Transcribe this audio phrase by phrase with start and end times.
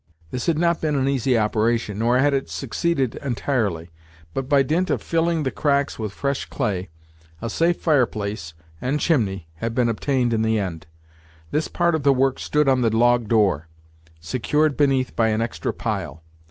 [0.31, 3.91] This had not been an easy operation, nor had it succeeded entirely;
[4.33, 6.89] but by dint of filling the cracks with fresh clay,
[7.39, 10.87] a safe fireplace and chimney had been obtained in the end.
[11.51, 13.67] This part of the work stood on the log door,
[14.19, 16.23] secured beneath by an extra pile.